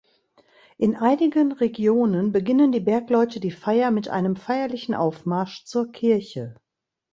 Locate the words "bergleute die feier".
2.79-3.91